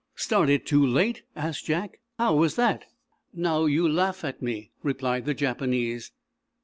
[0.15, 1.99] "Started too late?" asked Jack.
[2.17, 2.85] "How was that?"
[3.35, 6.11] "Now, you laugh at me," replied the Japanese.